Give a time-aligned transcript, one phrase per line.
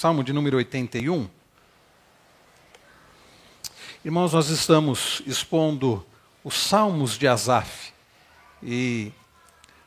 [0.00, 1.28] Salmo de número 81.
[4.02, 6.06] Irmãos, nós estamos expondo
[6.42, 7.92] os Salmos de Asaf.
[8.62, 9.12] E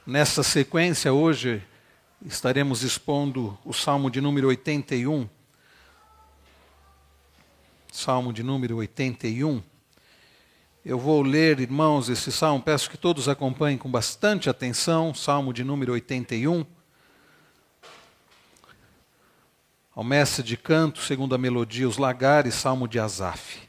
[0.06, 1.64] nessa sequência, hoje,
[2.24, 5.28] estaremos expondo o Salmo de número 81.
[7.92, 9.64] Salmo de número 81.
[10.86, 15.64] Eu vou ler, irmãos, esse salmo, peço que todos acompanhem com bastante atenção, Salmo de
[15.64, 16.64] número 81.
[19.96, 23.60] Ao mestre de canto, segundo a melodia, os lagares, Salmo de Asaf.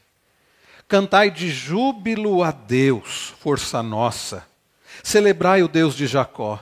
[0.87, 4.43] Cantai de júbilo a Deus, força nossa.
[5.03, 6.59] Celebrai o Deus de Jacó.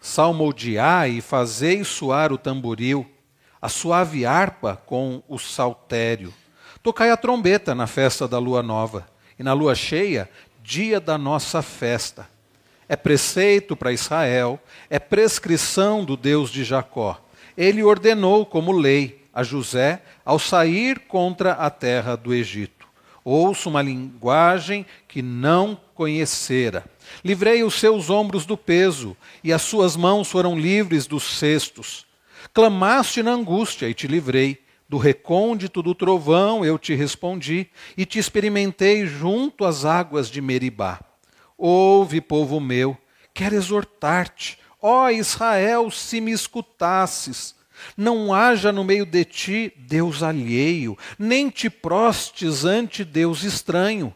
[0.00, 3.06] Salmodiai e fazei soar o tamboril,
[3.62, 6.34] a suave harpa com o saltério.
[6.82, 9.06] Tocai a trombeta na festa da lua nova,
[9.38, 10.28] e na lua cheia,
[10.62, 12.28] dia da nossa festa.
[12.88, 17.20] É preceito para Israel, é prescrição do Deus de Jacó.
[17.56, 22.86] Ele ordenou como lei a José ao sair contra a terra do Egito.
[23.24, 26.84] Ouço uma linguagem que não conhecera.
[27.24, 32.06] Livrei os seus ombros do peso, e as suas mãos foram livres dos cestos.
[32.54, 34.64] Clamaste na angústia, e te livrei.
[34.88, 41.00] Do recôndito do trovão eu te respondi, e te experimentei junto às águas de Meribá.
[41.58, 42.96] Ouve, povo meu,
[43.34, 44.58] quero exortar-te.
[44.80, 47.54] Ó Israel, se me escutasses,
[47.96, 54.14] não haja no meio de ti Deus alheio, nem te prostes ante Deus estranho.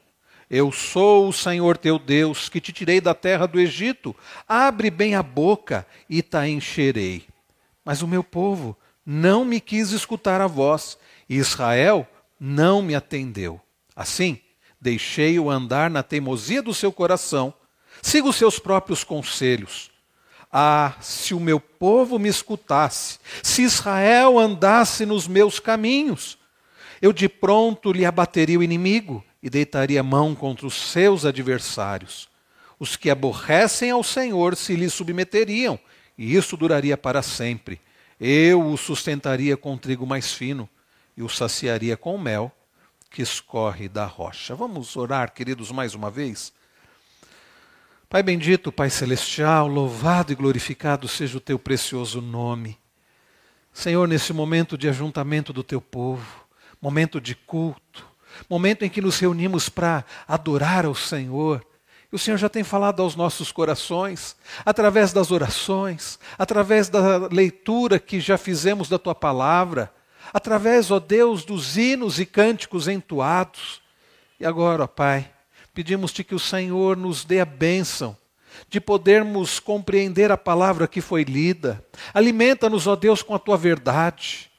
[0.48, 4.16] Eu sou o Senhor teu Deus, que te tirei da terra do Egito.
[4.48, 7.24] Abre bem a boca e te encherei.
[7.84, 12.06] Mas o meu povo não me quis escutar a voz, e Israel
[12.38, 13.60] não me atendeu.
[13.94, 14.40] Assim,
[14.80, 17.54] deixei-o andar na teimosia do seu coração.
[18.02, 19.89] Siga os seus próprios conselhos.
[20.52, 26.36] Ah, se o meu povo me escutasse, se Israel andasse nos meus caminhos,
[27.00, 32.28] eu de pronto lhe abateria o inimigo e deitaria mão contra os seus adversários.
[32.78, 35.78] Os que aborrecem ao Senhor se lhe submeteriam,
[36.18, 37.80] e isso duraria para sempre.
[38.18, 40.68] Eu o sustentaria com trigo mais fino
[41.16, 42.52] e o saciaria com mel
[43.10, 44.54] que escorre da rocha.
[44.54, 46.52] Vamos orar, queridos, mais uma vez?
[48.10, 52.76] Pai bendito, Pai celestial, louvado e glorificado seja o teu precioso nome.
[53.72, 56.44] Senhor, nesse momento de ajuntamento do teu povo,
[56.82, 58.04] momento de culto,
[58.48, 61.64] momento em que nos reunimos para adorar ao Senhor,
[62.10, 64.34] o Senhor já tem falado aos nossos corações,
[64.66, 69.88] através das orações, através da leitura que já fizemos da tua palavra,
[70.32, 73.80] através, ó Deus, dos hinos e cânticos entoados.
[74.40, 75.30] E agora, ó Pai,
[75.72, 78.16] Pedimos-te que o Senhor nos dê a bênção
[78.68, 81.84] de podermos compreender a palavra que foi lida.
[82.12, 84.50] Alimenta-nos, ó Deus, com a tua verdade.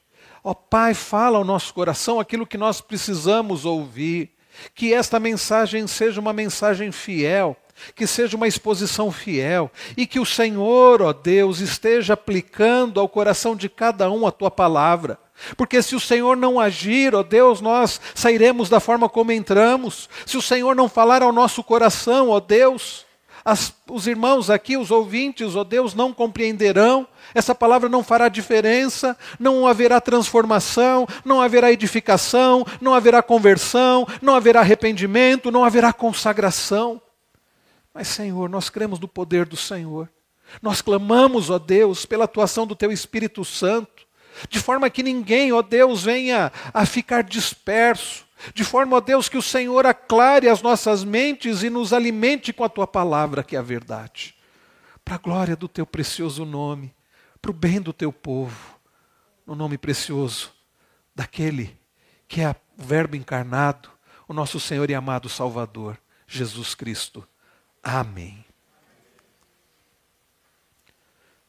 [0.43, 4.31] Ó Pai, fala ao nosso coração aquilo que nós precisamos ouvir.
[4.75, 7.55] Que esta mensagem seja uma mensagem fiel,
[7.95, 13.55] que seja uma exposição fiel e que o Senhor, ó Deus, esteja aplicando ao coração
[13.55, 15.17] de cada um a tua palavra.
[15.57, 20.09] Porque se o Senhor não agir, ó Deus, nós sairemos da forma como entramos.
[20.25, 23.05] Se o Senhor não falar ao nosso coração, ó Deus,
[23.43, 27.07] as, os irmãos aqui, os ouvintes, ó Deus, não compreenderão.
[27.33, 34.35] Essa palavra não fará diferença, não haverá transformação, não haverá edificação, não haverá conversão, não
[34.35, 37.01] haverá arrependimento, não haverá consagração.
[37.93, 40.07] Mas, Senhor, nós cremos no poder do Senhor.
[40.61, 44.10] Nós clamamos, ó Deus, pela atuação do Teu Espírito Santo
[44.49, 49.37] de forma que ninguém, ó Deus, venha a ficar disperso, de forma, ó Deus, que
[49.37, 53.59] o Senhor aclare as nossas mentes e nos alimente com a tua palavra, que é
[53.59, 54.35] a verdade.
[55.05, 56.93] Para a glória do teu precioso nome,
[57.41, 58.79] para o bem do teu povo,
[59.45, 60.51] no nome precioso
[61.15, 61.79] daquele
[62.27, 63.89] que é o Verbo encarnado,
[64.25, 67.27] o nosso Senhor e amado Salvador, Jesus Cristo.
[67.83, 68.45] Amém.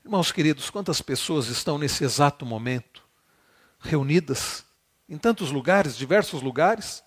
[0.04, 3.04] Irmãos queridos, quantas pessoas estão nesse exato momento
[3.78, 4.64] reunidas
[5.08, 7.04] em tantos lugares, diversos lugares,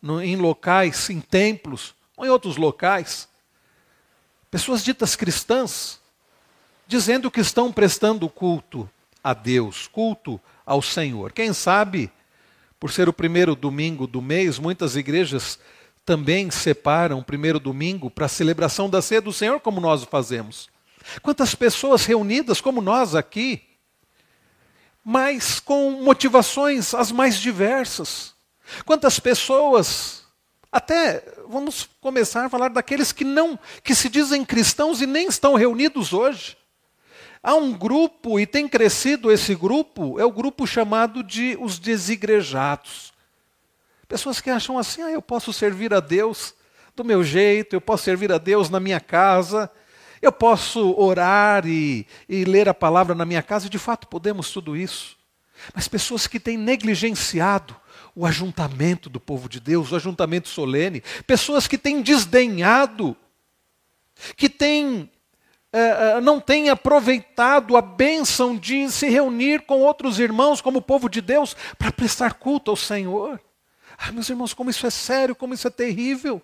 [0.00, 3.28] no, em locais, em templos, ou em outros locais,
[4.50, 6.00] pessoas ditas cristãs,
[6.86, 8.88] dizendo que estão prestando culto
[9.24, 11.32] a Deus, culto ao Senhor.
[11.32, 12.12] Quem sabe,
[12.78, 15.58] por ser o primeiro domingo do mês, muitas igrejas
[16.04, 20.06] também separam o primeiro domingo para a celebração da ceia do Senhor, como nós o
[20.06, 20.68] fazemos.
[21.22, 23.62] Quantas pessoas reunidas como nós aqui,
[25.04, 28.34] mas com motivações as mais diversas.
[28.84, 30.24] Quantas pessoas,
[30.70, 35.54] até vamos começar a falar daqueles que não, que se dizem cristãos e nem estão
[35.54, 36.56] reunidos hoje.
[37.42, 43.12] há um grupo, e tem crescido esse grupo, é o grupo chamado de os desigrejados.
[44.06, 46.54] Pessoas que acham assim, ah, eu posso servir a Deus
[46.94, 49.68] do meu jeito, eu posso servir a Deus na minha casa,
[50.22, 54.76] eu posso orar e, e ler a palavra na minha casa, de fato podemos tudo
[54.76, 55.16] isso.
[55.74, 57.76] Mas pessoas que têm negligenciado
[58.14, 63.16] o ajuntamento do povo de Deus, o ajuntamento solene, pessoas que têm desdenhado,
[64.36, 65.10] que têm
[65.72, 71.08] é, não têm aproveitado a bênção de se reunir com outros irmãos, como o povo
[71.08, 73.40] de Deus, para prestar culto ao Senhor.
[73.96, 76.42] Ah, meus irmãos, como isso é sério, como isso é terrível.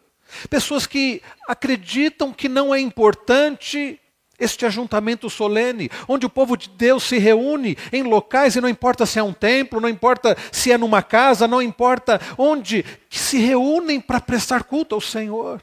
[0.51, 4.01] Pessoas que acreditam que não é importante
[4.39, 9.05] este ajuntamento solene, onde o povo de Deus se reúne em locais, e não importa
[9.05, 13.39] se é um templo, não importa se é numa casa, não importa onde, que se
[13.39, 15.61] reúnem para prestar culto ao Senhor.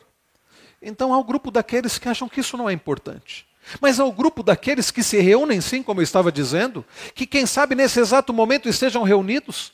[0.82, 3.48] Então há o grupo daqueles que acham que isso não é importante.
[3.82, 6.86] Mas há o grupo daqueles que se reúnem, sim, como eu estava dizendo,
[7.16, 9.74] que quem sabe nesse exato momento estejam reunidos,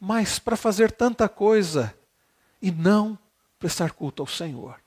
[0.00, 1.94] mas para fazer tanta coisa
[2.60, 3.18] e não
[3.60, 4.80] prestar culto ao Senhor.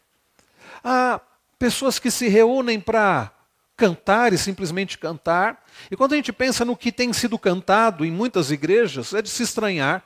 [0.83, 1.21] Há
[1.57, 3.31] pessoas que se reúnem para
[3.77, 5.63] cantar e simplesmente cantar.
[5.89, 9.29] E quando a gente pensa no que tem sido cantado em muitas igrejas, é de
[9.29, 10.03] se estranhar,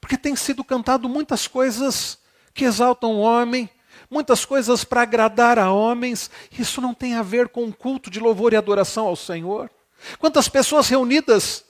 [0.00, 2.18] porque tem sido cantado muitas coisas
[2.54, 3.68] que exaltam o homem,
[4.10, 6.30] muitas coisas para agradar a homens.
[6.56, 9.70] Isso não tem a ver com o culto de louvor e adoração ao Senhor.
[10.18, 11.64] Quantas pessoas reunidas,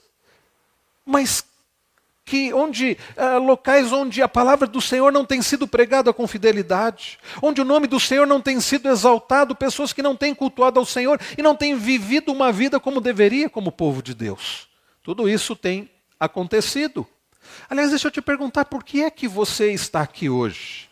[1.05, 1.45] mas
[2.27, 7.17] que onde uh, locais onde a palavra do Senhor não tem sido pregada com fidelidade,
[7.41, 10.85] onde o nome do Senhor não tem sido exaltado, pessoas que não têm cultuado ao
[10.85, 14.67] Senhor e não têm vivido uma vida como deveria como povo de Deus.
[15.01, 15.89] Tudo isso tem
[16.19, 17.07] acontecido.
[17.69, 20.89] Aliás, deixa eu te perguntar, por que é que você está aqui hoje?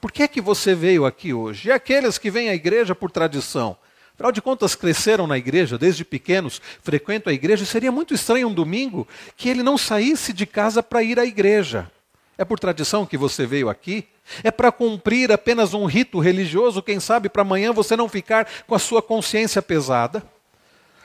[0.00, 1.68] Por que é que você veio aqui hoje?
[1.68, 3.76] E aqueles que vêm à igreja por tradição,
[4.20, 8.52] Afinal de contas, cresceram na igreja, desde pequenos, frequentam a igreja, seria muito estranho um
[8.52, 11.90] domingo que ele não saísse de casa para ir à igreja.
[12.36, 14.06] É por tradição que você veio aqui?
[14.44, 18.74] É para cumprir apenas um rito religioso, quem sabe para amanhã você não ficar com
[18.74, 20.22] a sua consciência pesada?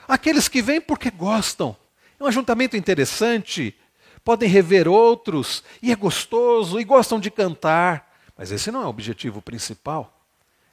[0.06, 1.74] Aqueles que vêm porque gostam.
[2.20, 3.74] É um ajuntamento interessante,
[4.22, 8.14] podem rever outros, e é gostoso, e gostam de cantar.
[8.36, 10.15] Mas esse não é o objetivo principal.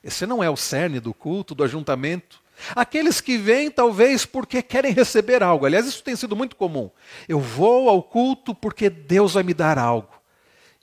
[0.03, 2.41] Esse não é o cerne do culto, do ajuntamento.
[2.75, 5.65] Aqueles que vêm, talvez, porque querem receber algo.
[5.65, 6.89] Aliás, isso tem sido muito comum.
[7.27, 10.09] Eu vou ao culto porque Deus vai me dar algo.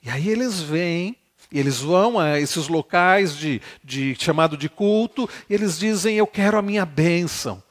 [0.03, 1.15] E aí eles vêm,
[1.51, 6.27] e eles vão a esses locais de, de chamado de culto, e eles dizem: Eu
[6.27, 7.61] quero a minha bênção.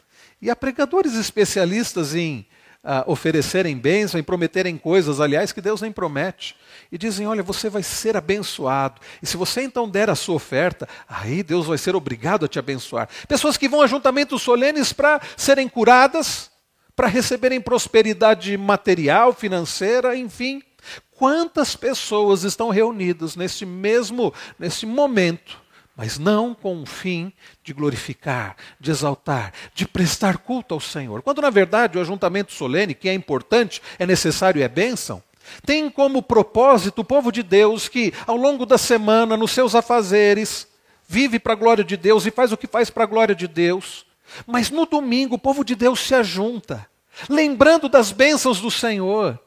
[0.41, 2.47] E há pregadores especialistas em
[2.85, 6.57] uh, oferecerem bênção, em prometerem coisas, aliás, que Deus nem promete.
[6.91, 9.01] E dizem: olha, você vai ser abençoado.
[9.23, 12.59] E se você então der a sua oferta, aí Deus vai ser obrigado a te
[12.59, 13.09] abençoar.
[13.29, 16.51] Pessoas que vão a juntamentos solenes para serem curadas,
[16.97, 20.63] para receberem prosperidade material, financeira, enfim.
[21.11, 25.61] Quantas pessoas estão reunidas neste mesmo, nesse momento,
[26.01, 27.31] mas não com o fim
[27.63, 31.21] de glorificar, de exaltar, de prestar culto ao Senhor.
[31.21, 35.23] Quando na verdade o ajuntamento solene, que é importante, é necessário e é bênção,
[35.63, 40.67] tem como propósito o povo de Deus que, ao longo da semana, nos seus afazeres,
[41.07, 43.47] vive para a glória de Deus e faz o que faz para a glória de
[43.47, 44.07] Deus.
[44.47, 46.89] Mas no domingo o povo de Deus se ajunta,
[47.29, 49.39] lembrando das bênçãos do Senhor,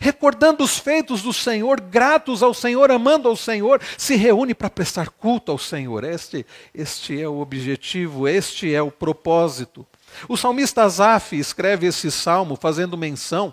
[0.00, 5.10] recordando os feitos do Senhor, gratos ao Senhor, amando ao Senhor, se reúne para prestar
[5.10, 6.04] culto ao Senhor.
[6.04, 9.86] Este, este é o objetivo, este é o propósito.
[10.28, 13.52] O salmista Asaf escreve esse salmo fazendo menção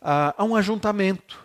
[0.00, 1.38] a, a um ajuntamento.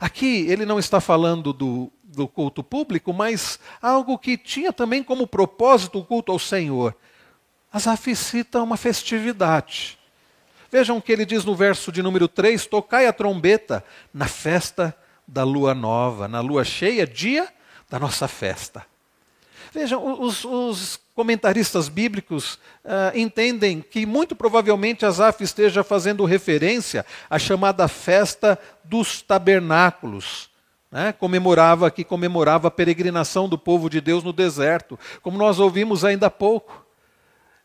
[0.00, 5.26] Aqui ele não está falando do, do culto público, mas algo que tinha também como
[5.26, 6.96] propósito o culto ao Senhor.
[7.72, 9.99] Asaf cita uma festividade.
[10.70, 13.84] Vejam o que ele diz no verso de número 3: Tocai a trombeta
[14.14, 14.96] na festa
[15.26, 17.48] da lua nova, na lua cheia, dia
[17.88, 18.86] da nossa festa.
[19.72, 27.38] Vejam, os, os comentaristas bíblicos uh, entendem que muito provavelmente Asaf esteja fazendo referência à
[27.38, 30.50] chamada festa dos tabernáculos.
[30.90, 31.12] Né?
[31.12, 36.26] Comemorava que comemorava a peregrinação do povo de Deus no deserto, como nós ouvimos ainda
[36.26, 36.84] há pouco.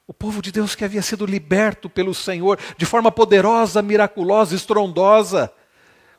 [0.07, 5.51] O povo de Deus que havia sido liberto pelo Senhor de forma poderosa, miraculosa, estrondosa.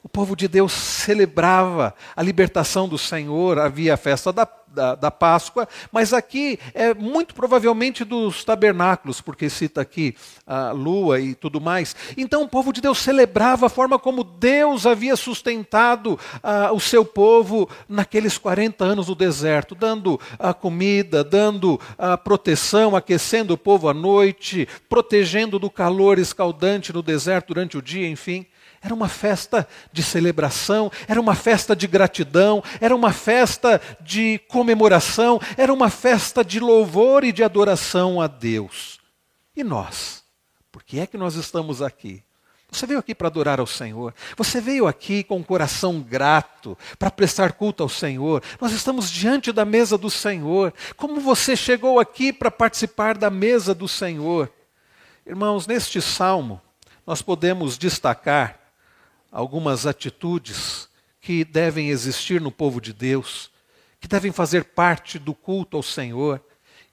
[0.07, 5.11] O povo de Deus celebrava a libertação do Senhor, havia a festa da, da, da,
[5.11, 10.15] Páscoa, mas aqui é muito provavelmente dos tabernáculos, porque cita aqui
[10.47, 11.97] a lua e tudo mais.
[12.17, 17.05] Então o povo de Deus celebrava a forma como Deus havia sustentado uh, o seu
[17.05, 23.89] povo naqueles 40 anos no deserto, dando a comida, dando a proteção, aquecendo o povo
[23.89, 28.47] à noite, protegendo do calor escaldante no deserto durante o dia, enfim.
[28.87, 35.41] Era uma festa de celebração, era uma festa de gratidão, era uma festa de comemoração,
[35.57, 39.01] era uma festa de louvor e de adoração a Deus.
[39.57, 40.23] E nós?
[40.71, 42.23] Por que é que nós estamos aqui?
[42.71, 44.15] Você veio aqui para adorar ao Senhor.
[44.37, 48.41] Você veio aqui com o um coração grato para prestar culto ao Senhor.
[48.61, 50.73] Nós estamos diante da mesa do Senhor.
[50.97, 54.49] Como você chegou aqui para participar da mesa do Senhor?
[55.27, 56.63] Irmãos, neste salmo,
[57.05, 58.66] nós podemos destacar
[59.37, 60.89] algumas atitudes
[61.21, 63.51] que devem existir no povo de Deus,
[64.01, 66.41] que devem fazer parte do culto ao Senhor.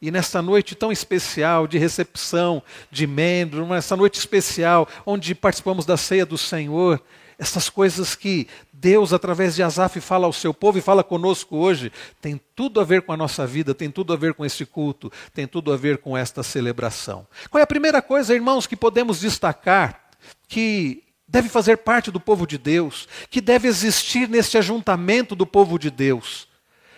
[0.02, 5.96] E nessa noite tão especial de recepção de membros, nessa noite especial onde participamos da
[5.96, 7.02] ceia do Senhor,
[7.40, 11.94] essas coisas que Deus, através de Asaf, fala ao seu povo e fala conosco hoje,
[12.20, 15.10] tem tudo a ver com a nossa vida, tem tudo a ver com esse culto,
[15.34, 17.26] tem tudo a ver com esta celebração.
[17.50, 20.04] Qual é a primeira coisa, irmãos, que podemos destacar
[20.46, 25.80] que deve fazer parte do povo de Deus, que deve existir neste ajuntamento do povo
[25.80, 26.48] de Deus.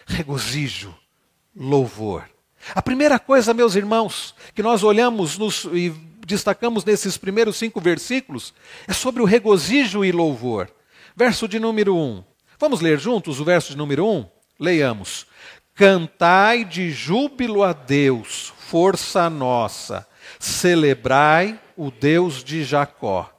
[0.05, 0.93] Regozijo,
[1.55, 2.29] louvor.
[2.73, 5.89] A primeira coisa, meus irmãos, que nós olhamos nos, e
[6.27, 8.53] destacamos nesses primeiros cinco versículos
[8.85, 10.69] é sobre o regozijo e louvor.
[11.15, 11.97] Verso de número 1.
[11.97, 12.23] Um.
[12.59, 14.17] Vamos ler juntos o verso de número 1?
[14.17, 14.25] Um?
[14.59, 15.27] Leiamos.
[15.73, 20.05] Cantai de júbilo a Deus, força nossa.
[20.39, 23.34] Celebrai o Deus de Jacó.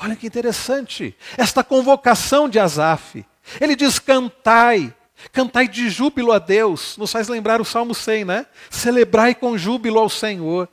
[0.00, 3.24] Olha que interessante, esta convocação de Asaf.
[3.60, 4.94] Ele diz: cantai,
[5.32, 6.96] cantai de júbilo a Deus.
[6.96, 8.46] Nos faz lembrar o Salmo 100, né?
[8.70, 10.68] Celebrai com júbilo ao Senhor.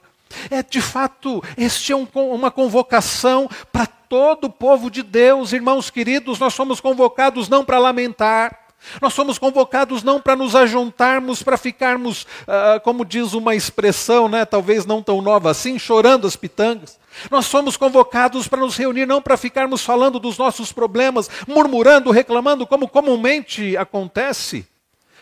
[0.49, 5.89] É de fato, este é um, uma convocação para todo o povo de Deus, irmãos
[5.89, 6.39] queridos.
[6.39, 8.64] Nós somos convocados não para lamentar,
[9.01, 14.45] nós somos convocados não para nos ajuntarmos, para ficarmos, uh, como diz uma expressão, né,
[14.45, 16.99] talvez não tão nova assim, chorando as pitangas.
[17.31, 22.67] Nós somos convocados para nos reunir não para ficarmos falando dos nossos problemas, murmurando, reclamando,
[22.67, 24.67] como comumente acontece.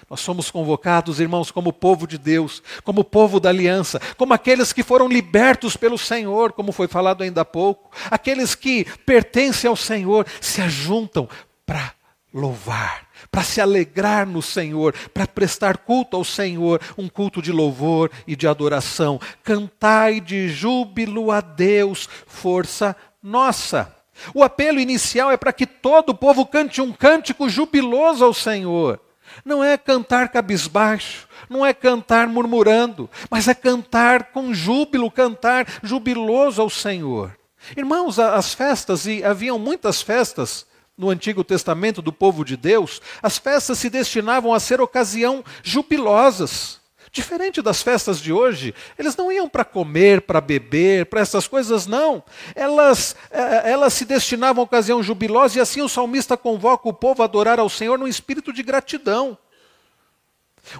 [0.09, 4.83] Nós somos convocados, irmãos, como povo de Deus, como povo da aliança, como aqueles que
[4.83, 10.27] foram libertos pelo Senhor, como foi falado ainda há pouco, aqueles que pertencem ao Senhor,
[10.41, 11.27] se ajuntam
[11.65, 11.93] para
[12.33, 13.02] louvar,
[13.33, 18.35] para se alegrar no Senhor, para prestar culto ao Senhor, um culto de louvor e
[18.35, 19.19] de adoração.
[19.43, 23.91] Cantai de júbilo a Deus, força nossa.
[24.35, 29.01] O apelo inicial é para que todo o povo cante um cântico jubiloso ao Senhor.
[29.43, 36.61] Não é cantar cabisbaixo, não é cantar murmurando, mas é cantar com júbilo, cantar jubiloso
[36.61, 37.35] ao Senhor.
[37.75, 43.37] Irmãos, as festas, e haviam muitas festas no Antigo Testamento do povo de Deus, as
[43.37, 46.81] festas se destinavam a ser ocasião jubilosas.
[47.11, 51.85] Diferente das festas de hoje, eles não iam para comer, para beber, para essas coisas,
[51.85, 52.23] não.
[52.55, 57.21] Elas, eh, elas se destinavam a ocasião jubilosa e assim o salmista convoca o povo
[57.21, 59.37] a adorar ao Senhor num espírito de gratidão.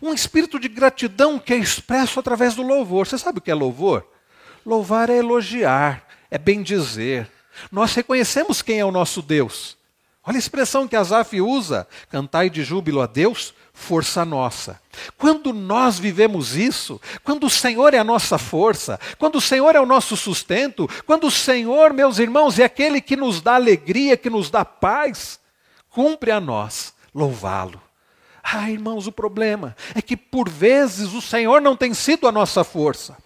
[0.01, 3.05] Um espírito de gratidão que é expresso através do louvor.
[3.05, 4.03] Você sabe o que é louvor?
[4.65, 7.29] Louvar é elogiar, é bendizer.
[7.72, 9.77] Nós reconhecemos quem é o nosso Deus.
[10.25, 14.80] Olha a expressão que Asaf usa: cantai de júbilo a Deus, força nossa.
[15.18, 19.82] Quando nós vivemos isso, quando o Senhor é a nossa força, quando o Senhor é
[19.82, 24.30] o nosso sustento, quando o Senhor, meus irmãos, é aquele que nos dá alegria, que
[24.30, 25.39] nos dá paz,
[25.89, 27.82] cumpre a nós louvá-lo.
[28.42, 32.63] Ah, irmãos, o problema é que por vezes o Senhor não tem sido a nossa
[32.63, 33.18] força.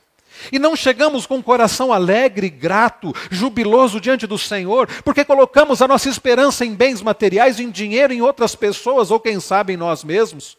[0.52, 5.88] E não chegamos com o coração alegre, grato, jubiloso diante do Senhor, porque colocamos a
[5.88, 10.04] nossa esperança em bens materiais, em dinheiro, em outras pessoas, ou quem sabe em nós
[10.04, 10.58] mesmos.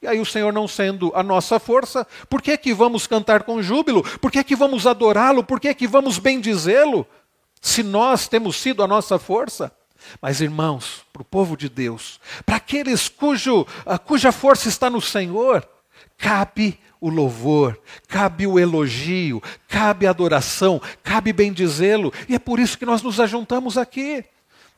[0.00, 3.62] E aí o Senhor não sendo a nossa força, por que que vamos cantar com
[3.62, 4.02] júbilo?
[4.18, 5.42] Por que que vamos adorá-lo?
[5.42, 7.06] Por que que vamos bendizê-lo?
[7.60, 9.72] Se nós temos sido a nossa força.
[10.20, 13.66] Mas irmãos, para o povo de Deus, para aqueles cujo,
[14.04, 15.66] cuja força está no Senhor,
[16.16, 22.78] cabe o louvor, cabe o elogio, cabe a adoração, cabe bendizê-lo, e é por isso
[22.78, 24.24] que nós nos ajuntamos aqui.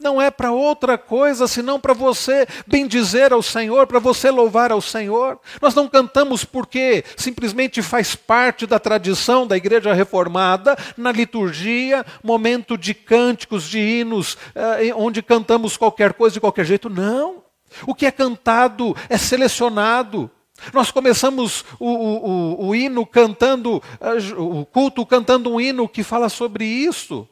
[0.01, 4.81] não é para outra coisa senão para você bendizer ao Senhor, para você louvar ao
[4.81, 5.41] Senhor.
[5.61, 12.79] Nós não cantamos porque simplesmente faz parte da tradição da igreja reformada, na liturgia, momento
[12.79, 16.89] de cânticos, de hinos, eh, onde cantamos qualquer coisa de qualquer jeito.
[16.89, 17.43] Não.
[17.87, 20.31] O que é cantado é selecionado.
[20.73, 26.03] Nós começamos o, o, o, o hino cantando, eh, o culto cantando um hino que
[26.03, 27.29] fala sobre isso.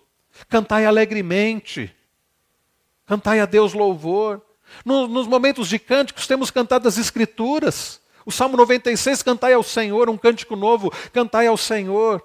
[0.49, 1.97] Cantai alegremente
[3.07, 4.43] Cantai a Deus louvor.
[4.85, 8.01] No, nos momentos de cânticos, temos cantado as Escrituras.
[8.25, 12.21] O Salmo 96, cantai ao Senhor, um cântico novo, cantai ao Senhor.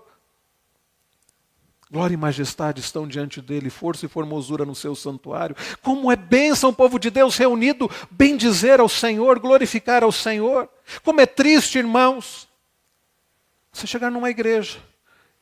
[1.92, 5.58] Glória e majestade estão diante dele, força e formosura no seu santuário.
[5.82, 10.70] Como é bênção o povo de Deus reunido, bem dizer ao Senhor, glorificar ao Senhor.
[11.04, 12.48] Como é triste, irmãos,
[13.74, 14.80] você chegar numa igreja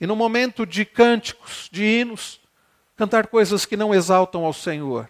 [0.02, 2.40] e no momento de cânticos, de hinos,
[2.96, 5.08] cantar coisas que não exaltam ao Senhor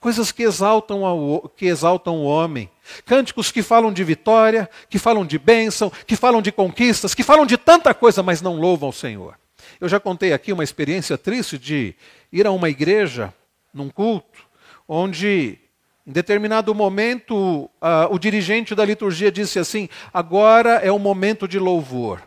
[0.00, 2.68] coisas que exaltam, ao, que exaltam o homem.
[3.04, 7.46] Cânticos que falam de vitória, que falam de bênção, que falam de conquistas, que falam
[7.46, 9.38] de tanta coisa, mas não louvam o Senhor.
[9.80, 11.94] Eu já contei aqui uma experiência triste de
[12.32, 13.32] ir a uma igreja,
[13.72, 14.46] num culto,
[14.88, 15.58] onde
[16.06, 17.70] em determinado momento uh,
[18.10, 22.22] o dirigente da liturgia disse assim: agora é o momento de louvor.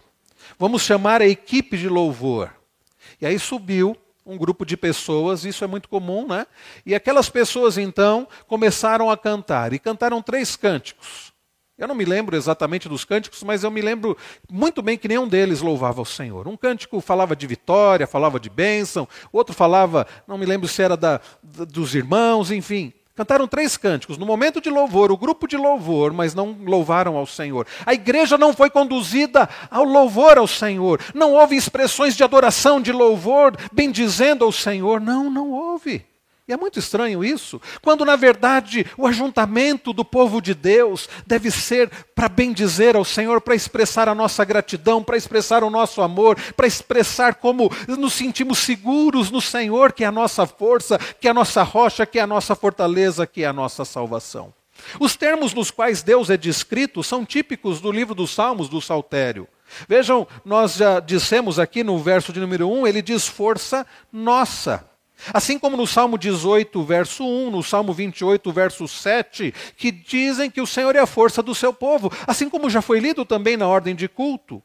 [0.58, 2.54] Vamos chamar a equipe de louvor.
[3.22, 6.46] E aí subiu um grupo de pessoas, isso é muito comum, né?
[6.86, 11.29] E aquelas pessoas então começaram a cantar e cantaram três cânticos.
[11.80, 14.18] Eu não me lembro exatamente dos cânticos, mas eu me lembro
[14.52, 16.46] muito bem que nenhum deles louvava o Senhor.
[16.46, 20.98] Um cântico falava de vitória, falava de bênção, outro falava, não me lembro se era
[20.98, 22.92] da, dos irmãos, enfim.
[23.16, 24.18] Cantaram três cânticos.
[24.18, 27.66] No momento de louvor, o grupo de louvor, mas não louvaram ao Senhor.
[27.86, 31.02] A igreja não foi conduzida ao louvor ao Senhor.
[31.14, 35.00] Não houve expressões de adoração, de louvor, bendizendo ao Senhor.
[35.00, 36.09] Não, não houve.
[36.50, 41.52] E é muito estranho isso, quando na verdade o ajuntamento do povo de Deus deve
[41.52, 46.36] ser para bendizer ao Senhor, para expressar a nossa gratidão, para expressar o nosso amor,
[46.58, 51.30] para expressar como nos sentimos seguros no Senhor, que é a nossa força, que é
[51.30, 54.52] a nossa rocha, que é a nossa fortaleza, que é a nossa salvação.
[55.00, 59.48] Os termos nos quais Deus é descrito são típicos do livro dos Salmos, do Saltério.
[59.88, 64.89] Vejam, nós já dissemos aqui no verso de número 1, ele diz força nossa.
[65.34, 70.62] Assim como no Salmo 18, verso 1, no Salmo 28, verso 7, que dizem que
[70.62, 73.68] o Senhor é a força do seu povo, assim como já foi lido também na
[73.68, 74.62] ordem de culto.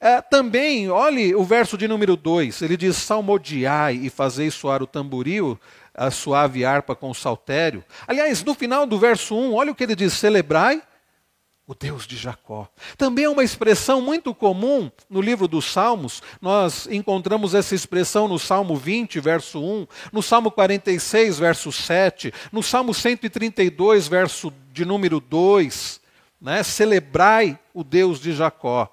[0.00, 4.86] É, também, olhe o verso de número 2, ele diz: Salmodiai e fazei soar o
[4.86, 5.58] tamboril,
[5.94, 7.84] a suave harpa com o saltério.
[8.06, 10.82] Aliás, no final do verso 1, olha o que ele diz: Celebrai
[11.68, 12.66] o Deus de Jacó.
[12.96, 16.22] Também é uma expressão muito comum no livro dos Salmos.
[16.40, 22.62] Nós encontramos essa expressão no Salmo 20, verso 1, no Salmo 46, verso 7, no
[22.62, 26.00] Salmo 132, verso de número 2.
[26.40, 26.62] Né?
[26.62, 28.90] Celebrai o Deus de Jacó.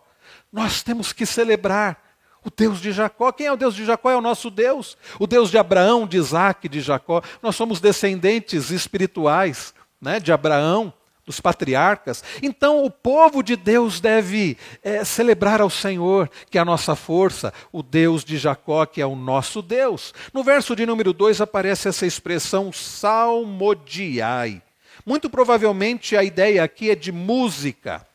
[0.52, 2.04] Nós temos que celebrar
[2.44, 3.32] o Deus de Jacó.
[3.32, 4.12] Quem é o Deus de Jacó?
[4.12, 4.98] É o nosso Deus.
[5.18, 7.22] O Deus de Abraão, de Isaac, de Jacó.
[7.42, 10.94] Nós somos descendentes espirituais né, de Abraão
[11.26, 12.24] dos patriarcas.
[12.42, 17.54] Então o povo de Deus deve é, celebrar ao Senhor, que é a nossa força,
[17.72, 20.14] o Deus de Jacó, que é o nosso Deus.
[20.34, 24.62] No verso de número 2 aparece essa expressão salmodiai.
[25.06, 28.06] Muito provavelmente a ideia aqui é de música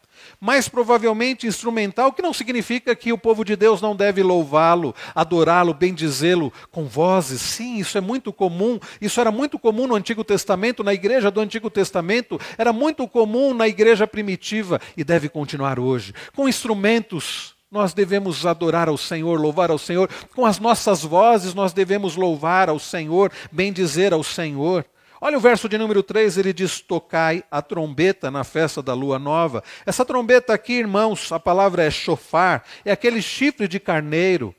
[0.41, 5.75] mais provavelmente instrumental, que não significa que o povo de Deus não deve louvá-lo, adorá-lo,
[5.75, 7.41] bendizê-lo com vozes.
[7.41, 8.81] Sim, isso é muito comum.
[9.01, 13.53] Isso era muito comum no Antigo Testamento, na igreja do Antigo Testamento, era muito comum
[13.53, 16.15] na igreja primitiva e deve continuar hoje.
[16.35, 20.11] Com instrumentos nós devemos adorar ao Senhor, louvar ao Senhor.
[20.35, 24.85] Com as nossas vozes, nós devemos louvar ao Senhor, bendizer ao Senhor.
[25.23, 29.19] Olha o verso de número 3, ele diz: Tocai a trombeta na festa da lua
[29.19, 29.63] nova.
[29.85, 34.55] Essa trombeta aqui, irmãos, a palavra é chofar, é aquele chifre de carneiro.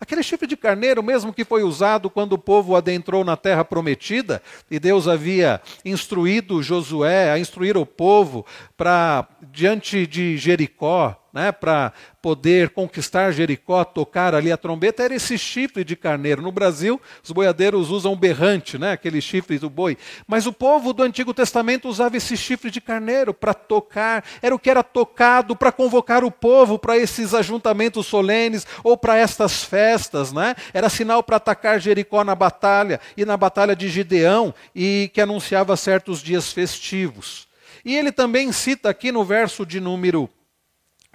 [0.00, 4.42] Aquele chifre de carneiro, mesmo que foi usado quando o povo adentrou na terra prometida,
[4.70, 8.44] e Deus havia instruído Josué a instruir o povo
[8.76, 11.92] para, diante de Jericó, né, para
[12.22, 16.40] poder conquistar Jericó, tocar ali a trombeta, era esse chifre de carneiro.
[16.40, 19.98] No Brasil, os boiadeiros usam berrante, né, aquele chifre do boi.
[20.28, 24.58] Mas o povo do Antigo Testamento usava esse chifre de carneiro para tocar, era o
[24.58, 30.32] que era tocado para convocar o povo para esses ajuntamentos solenes ou para estas festas.
[30.32, 30.54] Né?
[30.72, 35.76] Era sinal para atacar Jericó na batalha e na batalha de Gideão, e que anunciava
[35.76, 37.48] certos dias festivos.
[37.84, 40.30] E ele também cita aqui no verso de número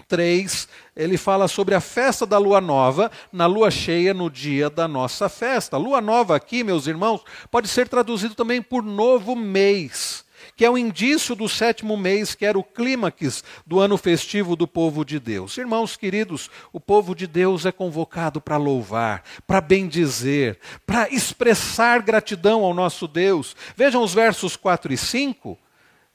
[0.07, 4.87] 3, ele fala sobre a festa da lua nova, na lua cheia, no dia da
[4.87, 5.77] nossa festa.
[5.77, 10.77] Lua nova aqui, meus irmãos, pode ser traduzido também por novo mês, que é o
[10.77, 15.57] indício do sétimo mês, que era o clímax do ano festivo do povo de Deus.
[15.57, 22.63] Irmãos queridos, o povo de Deus é convocado para louvar, para bendizer, para expressar gratidão
[22.63, 23.55] ao nosso Deus.
[23.75, 25.57] Vejam os versos 4 e 5.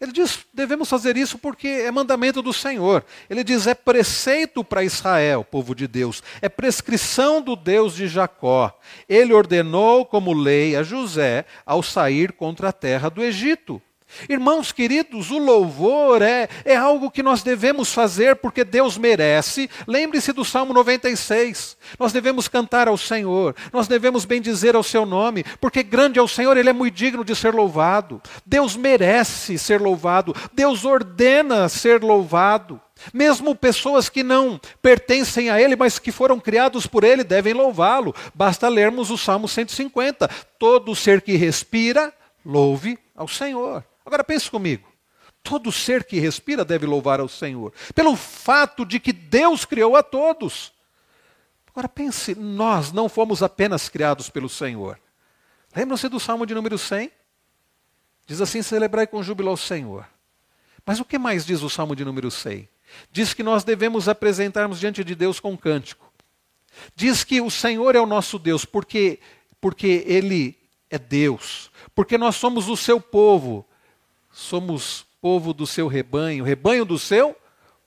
[0.04, 3.04] Ele diz: devemos fazer isso porque é mandamento do Senhor.
[3.28, 8.78] Ele diz: é preceito para Israel, povo de Deus, é prescrição do Deus de Jacó.
[9.08, 13.80] Ele ordenou como lei a José ao sair contra a terra do Egito.
[14.28, 19.68] Irmãos queridos, o louvor é, é algo que nós devemos fazer porque Deus merece.
[19.86, 21.76] Lembre-se do Salmo 96.
[21.98, 26.28] Nós devemos cantar ao Senhor, nós devemos bendizer ao seu nome, porque grande é o
[26.28, 28.20] Senhor, ele é muito digno de ser louvado.
[28.44, 32.80] Deus merece ser louvado, Deus ordena ser louvado.
[33.12, 38.14] Mesmo pessoas que não pertencem a Ele, mas que foram criados por Ele, devem louvá-lo.
[38.34, 40.28] Basta lermos o Salmo 150.
[40.58, 42.12] Todo ser que respira,
[42.44, 43.84] louve ao Senhor.
[44.04, 44.92] Agora pense comigo.
[45.42, 50.02] Todo ser que respira deve louvar ao Senhor, pelo fato de que Deus criou a
[50.02, 50.72] todos.
[51.68, 54.98] Agora pense, nós não fomos apenas criados pelo Senhor.
[55.74, 57.10] Lembram-se do Salmo de número 100?
[58.26, 60.06] Diz assim: celebrai com júbilo ao Senhor.
[60.86, 62.68] Mas o que mais diz o Salmo de número 100?
[63.10, 66.12] Diz que nós devemos apresentarmos diante de Deus com um cântico.
[66.94, 69.18] Diz que o Senhor é o nosso Deus, porque,
[69.60, 70.56] porque Ele
[70.90, 73.66] é Deus, porque nós somos o seu povo,
[74.34, 77.34] somos povo do seu rebanho, rebanho do seu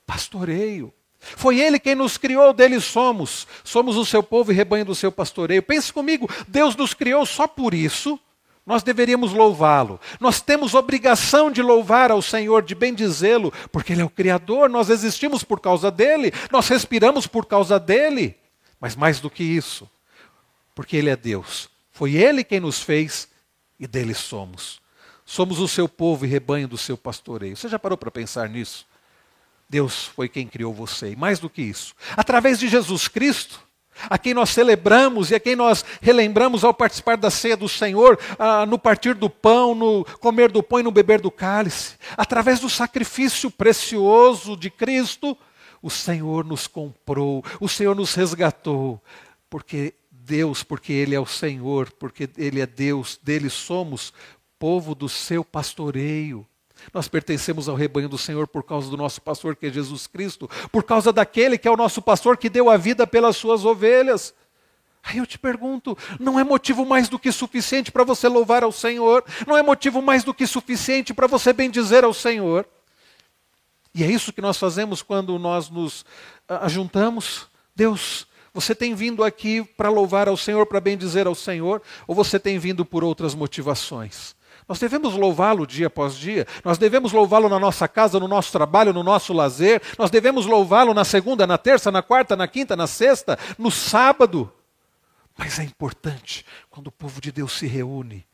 [0.05, 0.93] pastoreio.
[1.19, 3.45] Foi Ele quem nos criou, dele somos.
[3.63, 5.61] Somos o seu povo e rebanho do seu pastoreio.
[5.61, 8.17] Pense comigo, Deus nos criou só por isso.
[8.65, 9.99] Nós deveríamos louvá-lo.
[10.19, 14.89] Nós temos obrigação de louvar ao Senhor, de bendizê-lo, porque Ele é o Criador, nós
[14.89, 18.35] existimos por causa dele, nós respiramos por causa dele.
[18.79, 19.89] Mas mais do que isso,
[20.75, 21.69] porque Ele é Deus.
[21.91, 23.27] Foi Ele quem nos fez
[23.79, 24.79] e dele somos.
[25.29, 27.57] Somos o seu povo e rebanho do seu pastoreio.
[27.57, 28.87] Você já parou para pensar nisso?
[29.69, 31.11] Deus foi quem criou você.
[31.11, 33.61] E mais do que isso, através de Jesus Cristo,
[34.09, 38.17] a quem nós celebramos e a quem nós relembramos ao participar da ceia do Senhor,
[38.39, 42.61] ah, no partir do pão, no comer do pão e no beber do cálice, através
[42.61, 45.37] do sacrifício precioso de Cristo,
[45.81, 49.03] o Senhor nos comprou, o Senhor nos resgatou,
[49.49, 54.13] porque Deus, porque Ele é o Senhor, porque Ele é Deus, dele somos
[54.59, 56.45] povo do seu pastoreio.
[56.93, 60.49] Nós pertencemos ao rebanho do Senhor por causa do nosso pastor que é Jesus Cristo,
[60.71, 64.33] por causa daquele que é o nosso pastor que deu a vida pelas suas ovelhas.
[65.03, 68.71] Aí eu te pergunto, não é motivo mais do que suficiente para você louvar ao
[68.71, 69.23] Senhor?
[69.45, 72.67] Não é motivo mais do que suficiente para você bendizer ao Senhor?
[73.95, 76.05] E é isso que nós fazemos quando nós nos
[76.47, 77.47] ajuntamos.
[77.75, 82.37] Deus, você tem vindo aqui para louvar ao Senhor, para bendizer ao Senhor, ou você
[82.37, 84.35] tem vindo por outras motivações?
[84.67, 88.91] Nós devemos louvá-lo dia após dia, nós devemos louvá-lo na nossa casa, no nosso trabalho,
[88.91, 92.85] no nosso lazer, nós devemos louvá-lo na segunda, na terça, na quarta, na quinta, na
[92.85, 94.51] sexta, no sábado.
[95.37, 98.25] Mas é importante quando o povo de Deus se reúne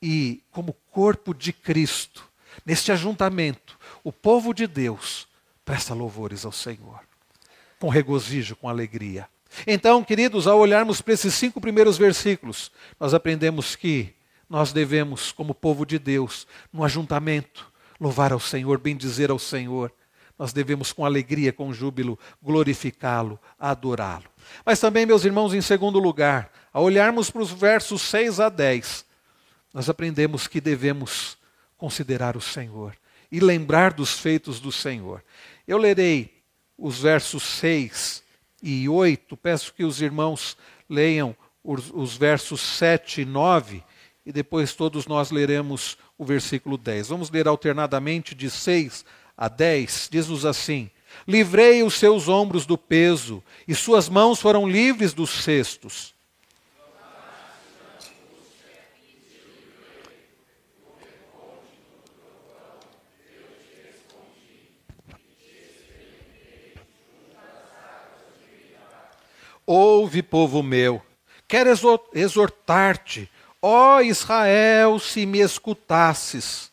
[0.00, 2.24] e, como corpo de Cristo,
[2.64, 5.26] neste ajuntamento, o povo de Deus
[5.64, 7.00] presta louvores ao Senhor,
[7.80, 9.26] com regozijo, com alegria.
[9.66, 14.14] Então, queridos, ao olharmos para esses cinco primeiros versículos, nós aprendemos que
[14.48, 19.92] nós devemos, como povo de Deus, no ajuntamento, louvar ao Senhor, bendizer ao Senhor.
[20.38, 24.24] Nós devemos, com alegria, com júbilo, glorificá-lo, adorá-lo.
[24.64, 29.04] Mas também, meus irmãos, em segundo lugar, ao olharmos para os versos 6 a 10,
[29.72, 31.38] nós aprendemos que devemos
[31.76, 32.96] considerar o Senhor
[33.30, 35.22] e lembrar dos feitos do Senhor.
[35.66, 36.42] Eu lerei
[36.76, 38.22] os versos 6
[38.62, 40.56] e 8, peço que os irmãos
[40.88, 43.82] leiam os, os versos 7 e 9
[44.26, 47.08] e depois todos nós leremos o versículo 10.
[47.08, 49.04] Vamos ler alternadamente de 6
[49.36, 50.08] a 10.
[50.10, 50.90] Diz-nos assim:
[51.26, 56.14] Livrei os seus ombros do peso, e suas mãos foram livres dos cestos.
[69.66, 71.00] Ouve, povo meu,
[71.48, 71.70] quero
[72.12, 73.30] exortar-te
[73.66, 76.70] Ó Israel, se me escutasses.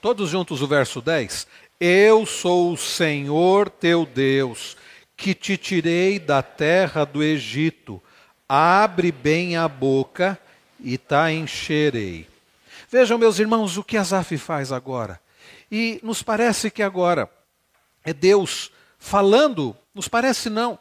[0.00, 1.46] Todos juntos o verso 10.
[1.78, 4.78] Eu sou o Senhor teu Deus,
[5.14, 8.02] que te tirei da terra do Egito.
[8.48, 10.38] Abre bem a boca
[10.80, 12.26] e ta encherei.
[12.90, 15.20] Vejam, meus irmãos, o que Asaf faz agora.
[15.70, 17.35] E nos parece que agora
[18.06, 20.78] é Deus falando, nos parece não.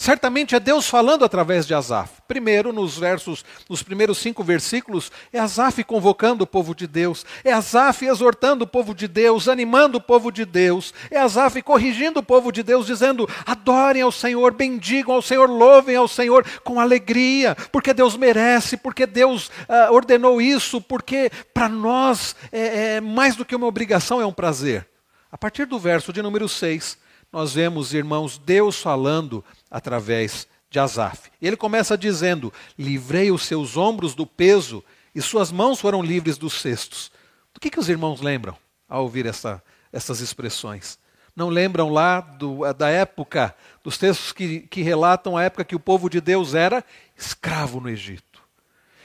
[0.00, 2.22] Certamente é Deus falando através de Asaf.
[2.28, 7.52] Primeiro, nos versos, nos primeiros cinco versículos, é Asaf convocando o povo de Deus, é
[7.52, 12.22] Asaf exortando o povo de Deus, animando o povo de Deus, é Asaf corrigindo o
[12.22, 17.56] povo de Deus, dizendo: adorem ao Senhor, bendigam ao Senhor, louvem ao Senhor com alegria,
[17.72, 23.44] porque Deus merece, porque Deus uh, ordenou isso, porque para nós é, é mais do
[23.44, 24.86] que uma obrigação, é um prazer.
[25.30, 26.98] A partir do verso de número 6,
[27.30, 31.30] nós vemos, irmãos, Deus falando através de Asaf.
[31.40, 34.82] Ele começa dizendo: Livrei os seus ombros do peso
[35.14, 37.10] e suas mãos foram livres dos cestos.
[37.52, 38.56] Do que, que os irmãos lembram
[38.88, 39.62] ao ouvir essa,
[39.92, 40.98] essas expressões?
[41.36, 45.80] Não lembram lá do, da época, dos textos que, que relatam a época que o
[45.80, 46.84] povo de Deus era
[47.16, 48.27] escravo no Egito?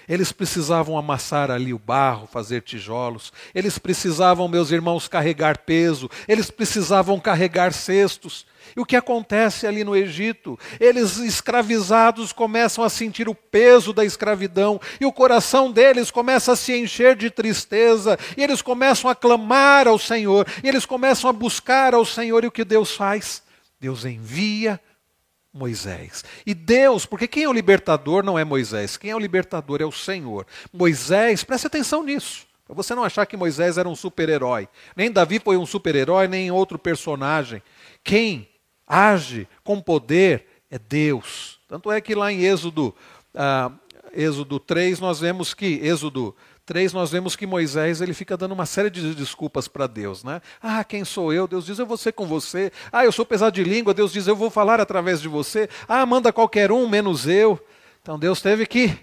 [0.07, 3.31] Eles precisavam amassar ali o barro, fazer tijolos.
[3.53, 6.09] Eles precisavam, meus irmãos, carregar peso.
[6.27, 8.45] Eles precisavam carregar cestos.
[8.75, 10.57] E o que acontece ali no Egito?
[10.79, 16.55] Eles, escravizados, começam a sentir o peso da escravidão, e o coração deles começa a
[16.55, 21.33] se encher de tristeza, e eles começam a clamar ao Senhor, e eles começam a
[21.33, 23.43] buscar ao Senhor, e o que Deus faz?
[23.79, 24.79] Deus envia
[25.53, 26.23] Moisés.
[26.45, 29.85] E Deus, porque quem é o libertador não é Moisés, quem é o libertador é
[29.85, 30.47] o Senhor.
[30.71, 32.47] Moisés, preste atenção nisso.
[32.65, 34.67] Para você não achar que Moisés era um super-herói.
[34.95, 37.61] Nem Davi foi um super-herói, nem outro personagem.
[38.03, 38.49] Quem
[38.87, 41.59] age com poder é Deus.
[41.67, 42.95] Tanto é que lá em Êxodo,
[43.35, 43.71] ah,
[44.13, 48.65] Êxodo 3, nós vemos que, Êxodo 3, nós vemos que Moisés ele fica dando uma
[48.65, 50.23] série de desculpas para Deus.
[50.23, 50.41] Né?
[50.61, 51.47] Ah, quem sou eu?
[51.47, 52.71] Deus diz, eu vou ser com você.
[52.91, 53.93] Ah, eu sou pesado de língua.
[53.93, 55.69] Deus diz, eu vou falar através de você.
[55.87, 57.59] Ah, manda qualquer um, menos eu.
[58.01, 58.97] Então Deus teve que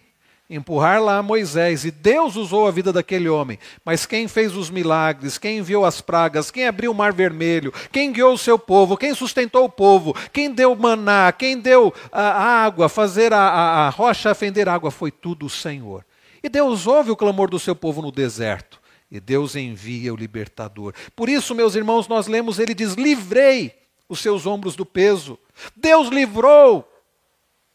[0.50, 3.56] empurrar lá Moisés, e Deus usou a vida daquele homem.
[3.84, 8.10] Mas quem fez os milagres, quem enviou as pragas, quem abriu o mar vermelho, quem
[8.10, 12.88] guiou o seu povo, quem sustentou o povo, quem deu maná, quem deu a água,
[12.88, 16.04] fazer a, a, a rocha fender água, foi tudo o Senhor.
[16.42, 18.80] E Deus ouve o clamor do seu povo no deserto.
[19.10, 20.94] E Deus envia o libertador.
[21.14, 23.74] Por isso, meus irmãos, nós lemos, ele diz: livrei
[24.08, 25.38] os seus ombros do peso.
[25.76, 26.89] Deus livrou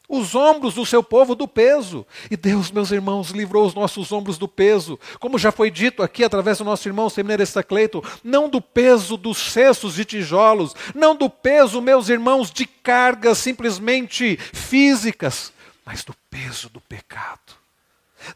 [0.08, 2.06] os ombros do seu povo do peso.
[2.30, 4.98] E Deus, meus irmãos, livrou os nossos ombros do peso.
[5.18, 9.38] Como já foi dito aqui através do nosso irmão Seminarista Cleito, não do peso dos
[9.38, 15.52] cestos de tijolos, não do peso, meus irmãos, de cargas simplesmente físicas,
[15.84, 17.56] mas do peso do pecado.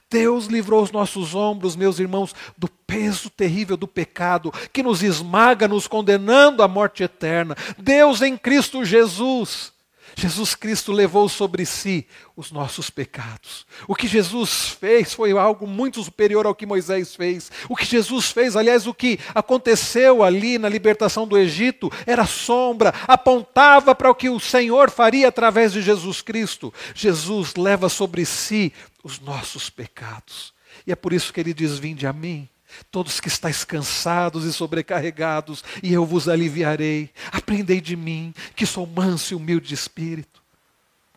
[0.09, 5.67] Deus livrou os nossos ombros, meus irmãos, do peso terrível do pecado que nos esmaga,
[5.67, 7.57] nos condenando à morte eterna.
[7.79, 9.73] Deus em Cristo Jesus
[10.21, 12.07] Jesus Cristo levou sobre si
[12.37, 13.67] os nossos pecados.
[13.89, 17.51] O que Jesus fez foi algo muito superior ao que Moisés fez.
[17.69, 22.93] O que Jesus fez, aliás, o que aconteceu ali na libertação do Egito, era sombra,
[23.09, 26.73] apontava para o que o Senhor faria através de Jesus Cristo.
[26.95, 30.53] Jesus leva sobre si os nossos pecados.
[30.87, 32.49] E é por isso que ele diz: Vinde a mim
[32.91, 37.11] Todos que estáis cansados e sobrecarregados, e eu vos aliviarei.
[37.33, 40.43] Aprendei de mim, que sou manso e humilde de espírito.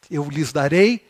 [0.10, 1.06] Eu lhes darei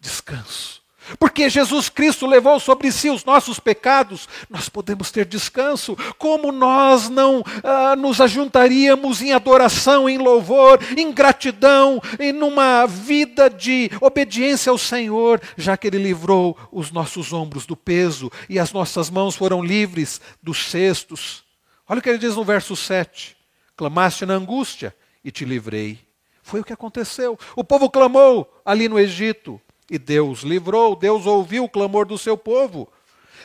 [0.00, 0.85] descanso.
[1.18, 5.96] Porque Jesus Cristo levou sobre si os nossos pecados, nós podemos ter descanso.
[6.18, 13.48] Como nós não ah, nos ajuntaríamos em adoração, em louvor, em gratidão, em numa vida
[13.48, 18.72] de obediência ao Senhor, já que Ele livrou os nossos ombros do peso e as
[18.72, 21.44] nossas mãos foram livres dos cestos.
[21.88, 23.36] Olha o que ele diz no verso 7:
[23.76, 25.98] Clamaste na angústia e te livrei.
[26.42, 27.38] Foi o que aconteceu.
[27.54, 29.60] O povo clamou ali no Egito.
[29.90, 32.88] E Deus livrou, Deus ouviu o clamor do seu povo.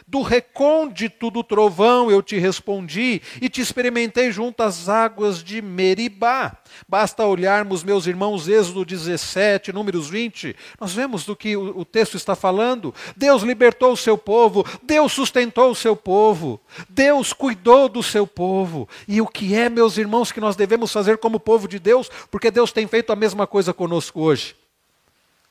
[0.07, 6.57] Do recôndito do trovão eu te respondi e te experimentei junto às águas de Meribá.
[6.87, 12.35] Basta olharmos, meus irmãos, Êxodo 17, números 20, nós vemos do que o, texto está
[12.35, 12.93] falando.
[13.15, 18.89] Deus libertou o seu povo, Deus sustentou o seu povo, Deus cuidou do seu povo.
[19.07, 22.09] E o que é, meus irmãos, que nós devemos fazer como povo de Deus?
[22.29, 24.60] Porque Deus tem feito a mesma coisa conosco hoje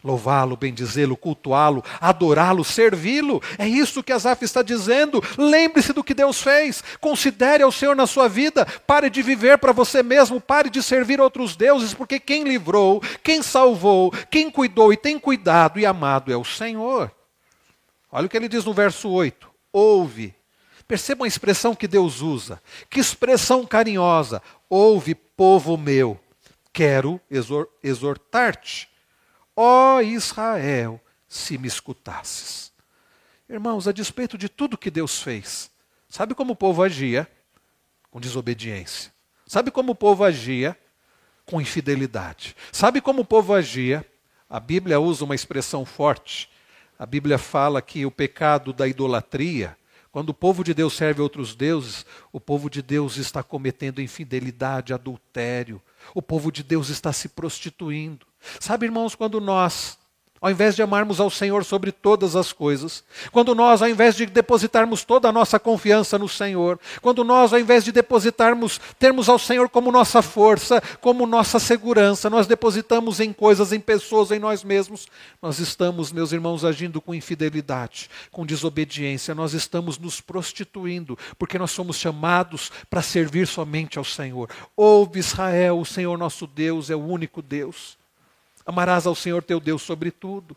[0.02, 3.42] louvá-lo, bendizê-lo, cultuá-lo, adorá-lo, servi-lo.
[3.58, 5.22] É isso que Asaf está dizendo.
[5.36, 6.82] Lembre-se do que Deus fez.
[7.00, 8.64] Considere ao Senhor na sua vida.
[8.86, 10.40] Pare de viver para você mesmo.
[10.40, 15.78] Pare de servir outros deuses, porque quem livrou, quem salvou, quem cuidou e tem cuidado
[15.78, 17.10] e amado é o Senhor.
[18.10, 20.34] Olha o que ele diz no verso 8: Ouve.
[20.88, 22.60] Percebam a expressão que Deus usa.
[22.88, 24.42] Que expressão carinhosa.
[24.68, 26.18] Ouve, povo meu.
[26.72, 27.20] Quero
[27.80, 28.89] exortar-te
[29.62, 32.72] Ó oh Israel, se me escutasses.
[33.46, 35.70] Irmãos, a despeito de tudo que Deus fez,
[36.08, 37.30] sabe como o povo agia?
[38.10, 39.12] Com desobediência.
[39.46, 40.74] Sabe como o povo agia?
[41.44, 42.56] Com infidelidade.
[42.72, 44.02] Sabe como o povo agia?
[44.48, 46.48] A Bíblia usa uma expressão forte.
[46.98, 49.76] A Bíblia fala que o pecado da idolatria,
[50.10, 54.94] quando o povo de Deus serve outros deuses, o povo de Deus está cometendo infidelidade,
[54.94, 55.82] adultério.
[56.14, 58.29] O povo de Deus está se prostituindo.
[58.58, 59.98] Sabe, irmãos, quando nós
[60.40, 64.24] ao invés de amarmos ao Senhor sobre todas as coisas, quando nós, ao invés de
[64.24, 69.38] depositarmos toda a nossa confiança no Senhor, quando nós, ao invés de depositarmos, termos ao
[69.38, 74.64] Senhor como nossa força, como nossa segurança, nós depositamos em coisas, em pessoas, em nós
[74.64, 75.06] mesmos,
[75.42, 81.70] nós estamos, meus irmãos, agindo com infidelidade, com desobediência, nós estamos nos prostituindo, porque nós
[81.70, 84.48] somos chamados para servir somente ao Senhor.
[84.74, 87.99] Ouve Israel, o Senhor nosso Deus é o único Deus.
[88.64, 90.56] Amarás ao Senhor teu Deus sobre tudo.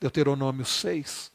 [0.00, 1.30] Deuteronômio 6.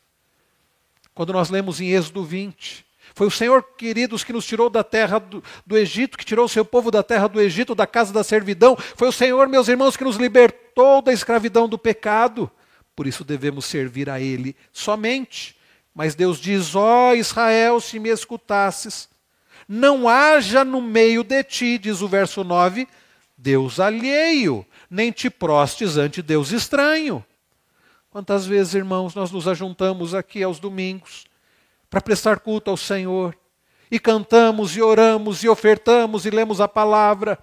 [1.14, 5.20] Quando nós lemos em Êxodo 20, foi o Senhor, queridos, que nos tirou da terra
[5.20, 8.24] do, do, Egito, que tirou o seu povo da terra do Egito, da casa da
[8.24, 8.76] servidão.
[8.76, 12.52] Foi o Senhor, meus irmãos, que nos libertou da escravidão do pecado.
[12.96, 15.56] Por isso devemos servir a Ele somente.
[15.94, 19.08] Mas Deus diz: Ó oh, Israel, se me escutasses,
[19.68, 22.88] não haja no meio de ti, diz o verso 9,
[23.38, 27.24] Deus alheio, nem te prostes ante Deus estranho.
[28.10, 31.26] Quantas vezes, irmãos, nós nos ajuntamos aqui aos domingos
[31.90, 33.38] para prestar culto ao Senhor
[33.92, 37.38] e cantamos e oramos e ofertamos e lemos a palavra.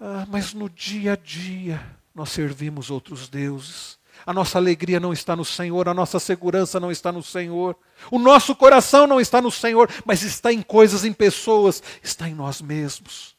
[0.00, 1.84] Ah, mas no dia a dia
[2.14, 3.98] nós servimos outros deuses.
[4.26, 7.76] A nossa alegria não está no Senhor, a nossa segurança não está no Senhor,
[8.10, 12.34] o nosso coração não está no Senhor, mas está em coisas, em pessoas, está em
[12.34, 13.33] nós mesmos.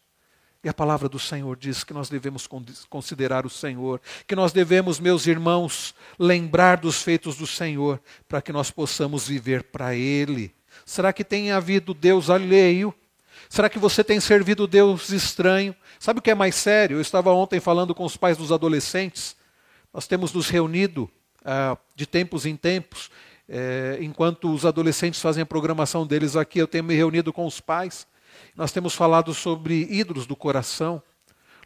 [0.65, 2.49] E a palavra do Senhor diz que nós devemos
[2.89, 8.51] considerar o Senhor, que nós devemos, meus irmãos, lembrar dos feitos do Senhor, para que
[8.51, 10.51] nós possamos viver para Ele.
[10.84, 12.91] Será que tem havido Deus alheio?
[13.47, 15.75] Será que você tem servido Deus estranho?
[15.99, 16.97] Sabe o que é mais sério?
[16.97, 19.36] Eu estava ontem falando com os pais dos adolescentes.
[19.93, 21.08] Nós temos nos reunido
[21.43, 23.12] ah, de tempos em tempos,
[23.47, 27.62] eh, enquanto os adolescentes fazem a programação deles aqui, eu tenho me reunido com os
[27.62, 28.08] pais.
[28.56, 31.04] Nós temos falado sobre ídolos do coração.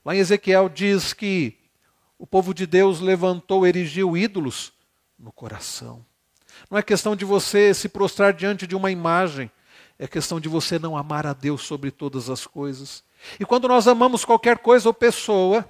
[0.03, 1.55] Lá em Ezequiel diz que
[2.17, 4.73] o povo de Deus levantou, erigiu ídolos
[5.17, 6.03] no coração.
[6.69, 9.51] Não é questão de você se prostrar diante de uma imagem,
[9.99, 13.03] é questão de você não amar a Deus sobre todas as coisas.
[13.39, 15.69] E quando nós amamos qualquer coisa ou pessoa,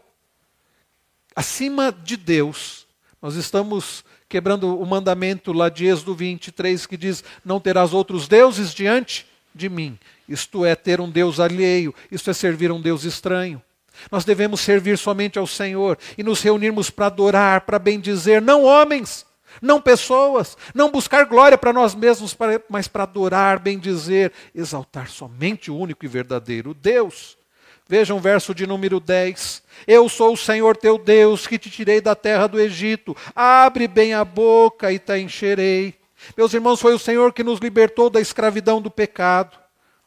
[1.36, 2.88] acima de Deus,
[3.22, 8.74] nós estamos quebrando o mandamento lá de Êxodo 23 que diz: Não terás outros deuses
[8.74, 10.00] diante de mim.
[10.30, 13.60] Isto é ter um Deus alheio, isto é servir um Deus estranho.
[14.12, 19.26] Nós devemos servir somente ao Senhor e nos reunirmos para adorar, para bendizer, não homens,
[19.60, 22.38] não pessoas, não buscar glória para nós mesmos,
[22.70, 27.38] mas para adorar, bendizer, exaltar somente o único e verdadeiro Deus.
[27.88, 29.64] Vejam o verso de número 10.
[29.88, 33.18] Eu sou o Senhor teu Deus que te tirei da terra do Egito.
[33.36, 35.96] Abre bem a boca e te encherei.
[36.38, 39.58] Meus irmãos, foi o Senhor que nos libertou da escravidão do pecado.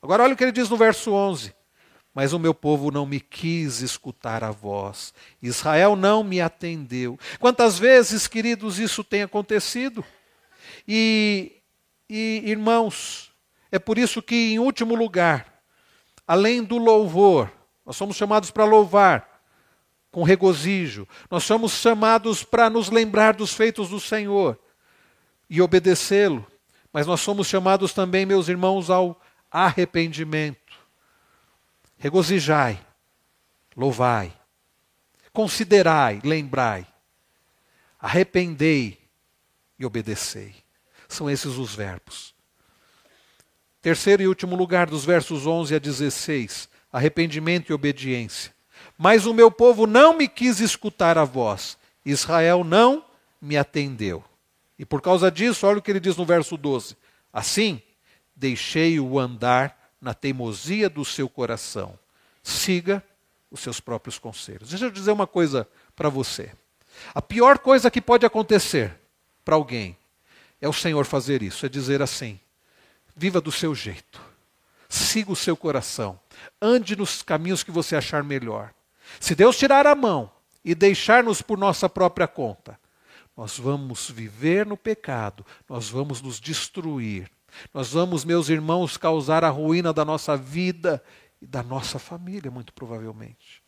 [0.02, 1.54] Agora olha o que ele diz no verso 11.
[2.12, 5.14] Mas o meu povo não me quis escutar a voz.
[5.40, 7.18] Israel não me atendeu.
[7.38, 10.04] Quantas vezes, queridos, isso tem acontecido?
[10.86, 11.62] E,
[12.10, 13.32] e irmãos,
[13.70, 15.62] é por isso que, em último lugar,
[16.26, 17.50] além do louvor,
[17.86, 19.32] nós somos chamados para louvar
[20.10, 24.58] com regozijo, nós somos chamados para nos lembrar dos feitos do Senhor
[25.48, 26.46] e obedecê-lo,
[26.92, 29.18] mas nós somos chamados também, meus irmãos, ao
[29.52, 30.58] arrependimento.
[31.98, 32.80] Regozijai,
[33.76, 34.32] louvai,
[35.32, 36.86] considerai, lembrai,
[38.00, 38.98] arrependei
[39.78, 40.54] e obedecei.
[41.08, 42.34] São esses os verbos.
[43.80, 48.54] Terceiro e último lugar, dos versos 11 a 16, arrependimento e obediência.
[48.96, 53.04] Mas o meu povo não me quis escutar a voz, Israel não
[53.40, 54.24] me atendeu.
[54.78, 56.96] E por causa disso, olha o que ele diz no verso 12:
[57.32, 57.82] Assim,
[58.34, 61.98] deixei-o andar na teimosia do seu coração.
[62.42, 63.02] Siga
[63.50, 64.70] os seus próprios conselhos.
[64.70, 66.52] Deixa eu dizer uma coisa para você.
[67.14, 68.94] A pior coisa que pode acontecer
[69.44, 69.96] para alguém
[70.60, 72.38] é o Senhor fazer isso, é dizer assim:
[73.14, 74.20] viva do seu jeito,
[74.88, 76.18] siga o seu coração,
[76.60, 78.72] ande nos caminhos que você achar melhor.
[79.20, 80.30] Se Deus tirar a mão
[80.64, 82.78] e deixar-nos por nossa própria conta,
[83.36, 87.30] nós vamos viver no pecado, nós vamos nos destruir,
[87.72, 91.02] nós vamos, meus irmãos, causar a ruína da nossa vida
[91.40, 93.62] e da nossa família, muito provavelmente.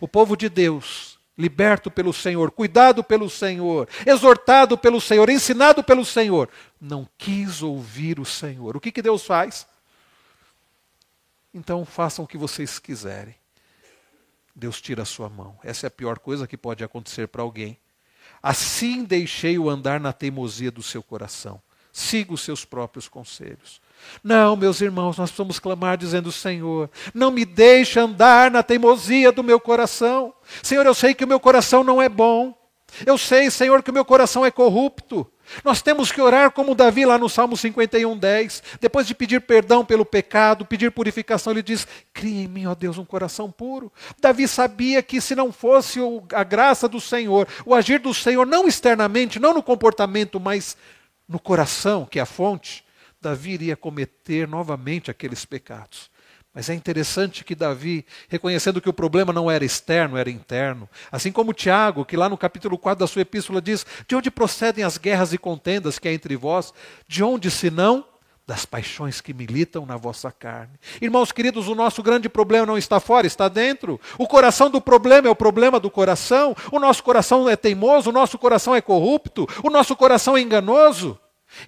[0.00, 6.04] O povo de Deus liberto pelo Senhor, cuidado pelo Senhor, exortado pelo Senhor, ensinado pelo
[6.04, 8.76] Senhor, não quis ouvir o Senhor.
[8.76, 9.66] O que, que Deus faz?
[11.52, 13.34] Então façam o que vocês quiserem.
[14.54, 15.58] Deus tira a sua mão.
[15.64, 17.78] Essa é a pior coisa que pode acontecer para alguém.
[18.42, 21.60] Assim deixei-o andar na teimosia do seu coração.
[21.92, 23.80] Siga os seus próprios conselhos.
[24.22, 29.42] Não, meus irmãos, nós precisamos clamar dizendo: Senhor, não me deixe andar na teimosia do
[29.42, 30.32] meu coração.
[30.62, 32.54] Senhor, eu sei que o meu coração não é bom.
[33.06, 35.30] Eu sei, Senhor, que o meu coração é corrupto.
[35.64, 38.62] Nós temos que orar como Davi lá no Salmo 51, 10.
[38.80, 42.98] Depois de pedir perdão pelo pecado, pedir purificação, ele diz: Cria em mim, ó Deus,
[42.98, 43.92] um coração puro.
[44.20, 45.98] Davi sabia que se não fosse
[46.32, 50.76] a graça do Senhor, o agir do Senhor, não externamente, não no comportamento, mas
[51.30, 52.84] no coração, que é a fonte,
[53.20, 56.10] Davi iria cometer novamente aqueles pecados.
[56.52, 61.30] Mas é interessante que Davi, reconhecendo que o problema não era externo, era interno, assim
[61.30, 64.98] como Tiago, que lá no capítulo 4 da sua epístola diz: De onde procedem as
[64.98, 66.74] guerras e contendas que há entre vós?
[67.06, 68.04] De onde, senão?
[68.50, 70.72] Das paixões que militam na vossa carne.
[71.00, 74.00] Irmãos queridos, o nosso grande problema não está fora, está dentro.
[74.18, 76.56] O coração do problema é o problema do coração.
[76.72, 81.16] O nosso coração é teimoso, o nosso coração é corrupto, o nosso coração é enganoso.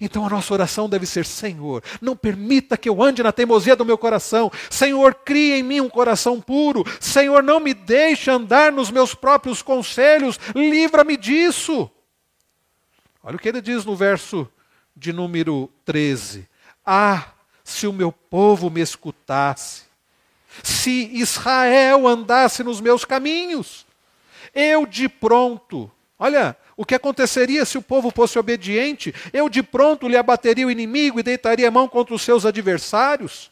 [0.01, 3.85] Então a nossa oração deve ser: Senhor, não permita que eu ande na teimosia do
[3.85, 4.51] meu coração.
[4.69, 6.83] Senhor, crie em mim um coração puro.
[6.99, 10.37] Senhor, não me deixe andar nos meus próprios conselhos.
[10.53, 11.89] Livra-me disso.
[13.23, 14.45] Olha o que ele diz no verso
[14.93, 16.51] de número 13:
[16.85, 19.83] Ah, se o meu povo me escutasse,
[20.61, 23.85] se Israel andasse nos meus caminhos,
[24.53, 29.13] eu de pronto, olha, o que aconteceria se o povo fosse obediente?
[29.31, 33.51] Eu de pronto lhe abateria o inimigo e deitaria a mão contra os seus adversários.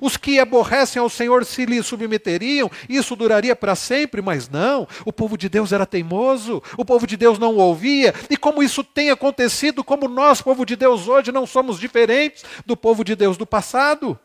[0.00, 4.86] Os que aborrecem ao Senhor se lhe submeteriam, isso duraria para sempre, mas não.
[5.04, 8.62] O povo de Deus era teimoso, o povo de Deus não o ouvia, e como
[8.62, 13.14] isso tem acontecido, como nós, povo de Deus, hoje não somos diferentes do povo de
[13.14, 14.18] Deus do passado.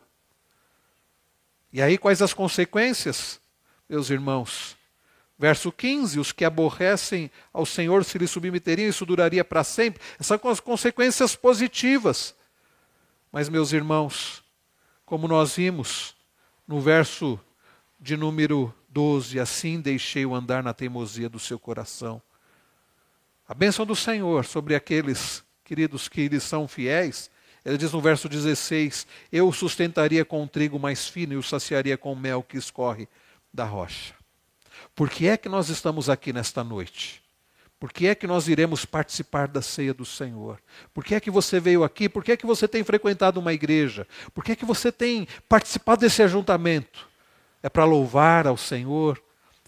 [1.71, 3.39] E aí, quais as consequências,
[3.87, 4.75] meus irmãos?
[5.37, 10.01] Verso 15: os que aborrecem ao Senhor se lhe submeteriam, isso duraria para sempre.
[10.19, 12.35] Essas são as consequências positivas.
[13.31, 14.43] Mas, meus irmãos,
[15.09, 16.15] como nós vimos
[16.67, 17.39] no verso
[17.99, 22.21] de número 12: assim deixei-o andar na teimosia do seu coração.
[23.47, 27.31] A bênção do Senhor sobre aqueles, queridos, que lhes são fiéis,
[27.65, 31.43] ele diz no verso 16: Eu o sustentaria com o trigo mais fino e o
[31.43, 33.07] saciaria com o mel que escorre
[33.51, 34.13] da rocha.
[34.93, 37.23] Por que é que nós estamos aqui nesta noite?
[37.79, 40.61] Por que é que nós iremos participar da ceia do Senhor?
[40.93, 42.09] Por que é que você veio aqui?
[42.09, 44.05] Por que é que você tem frequentado uma igreja?
[44.33, 47.07] Por que é que você tem participado desse ajuntamento?
[47.63, 49.21] É para louvar ao Senhor?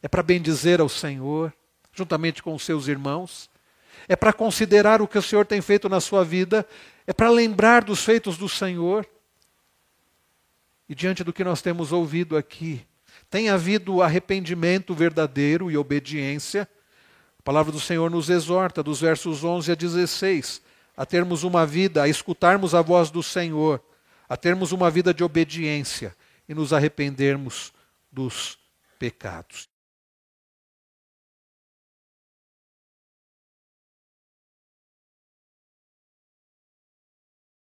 [0.04, 1.54] É para bendizer ao Senhor,
[1.94, 3.50] juntamente com os seus irmãos?
[4.10, 6.68] É para considerar o que o Senhor tem feito na sua vida?
[7.08, 9.08] É para lembrar dos feitos do Senhor?
[10.90, 12.86] E diante do que nós temos ouvido aqui,
[13.30, 16.68] tem havido arrependimento verdadeiro e obediência.
[17.42, 20.62] A palavra do Senhor nos exorta, dos versos 11 a 16,
[20.96, 23.84] a termos uma vida, a escutarmos a voz do Senhor,
[24.30, 26.16] a termos uma vida de obediência
[26.48, 27.74] e nos arrependermos
[28.12, 28.60] dos
[29.00, 29.71] pecados.